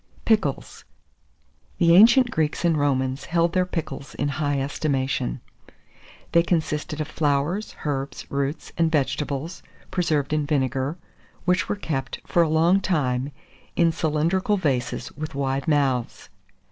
PICKLES. 0.25 0.83
The 1.77 1.95
ancient 1.95 2.31
Greeks 2.31 2.65
and 2.65 2.75
Romans 2.75 3.25
held 3.25 3.53
their 3.53 3.67
pickles 3.67 4.15
in 4.15 4.29
high 4.29 4.59
estimation. 4.59 5.41
They 6.31 6.41
consisted 6.41 6.99
of 6.99 7.07
flowers, 7.07 7.75
herbs, 7.85 8.25
roots, 8.31 8.71
and 8.79 8.91
vegetables, 8.91 9.61
preserved 9.91 10.33
in 10.33 10.47
vinegar, 10.47 10.97
and 10.99 11.41
which 11.45 11.69
were 11.69 11.75
kept, 11.75 12.19
for 12.25 12.41
a 12.41 12.49
long 12.49 12.79
time, 12.81 13.31
in 13.75 13.91
cylindrical 13.91 14.57
vases 14.57 15.11
with 15.11 15.35
wide 15.35 15.67
mouths. 15.67 16.29